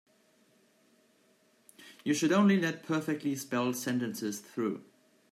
You 2.03 2.15
should 2.15 2.31
only 2.31 2.59
let 2.59 2.81
perfectly 2.81 3.35
spelled 3.35 3.75
sentences 3.75 4.39
through. 4.39 4.83